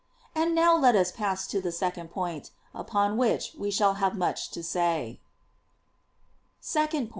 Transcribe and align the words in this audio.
And 0.33 0.55
now 0.55 0.75
let 0.75 0.95
us 0.95 1.11
pass 1.11 1.45
to 1.45 1.61
the 1.61 1.71
second 1.71 2.09
point, 2.09 2.49
upon 2.73 3.17
which 3.17 3.53
we 3.55 3.69
shall 3.69 3.93
have 4.01 4.17
much 4.17 4.49
to 4.49 4.63
say. 4.63 5.19
Point 5.19 6.65
Second. 6.65 7.09